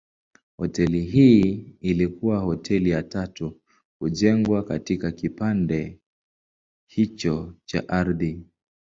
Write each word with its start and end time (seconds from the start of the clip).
Hoteli 0.57 1.01
hii 1.01 1.75
ilikuwa 1.81 2.37
hoteli 2.39 2.89
ya 2.89 3.03
tatu 3.03 3.61
kujengwa 3.99 4.63
katika 4.63 5.11
kipande 5.11 5.99
hicho 6.87 7.53
cha 7.65 7.89
ardhi. 7.89 8.45